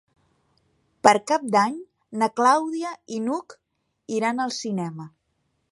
[1.07, 1.75] Per Cap d'Any
[2.23, 3.59] na Clàudia i n'Hug
[4.19, 5.11] iran al cinema.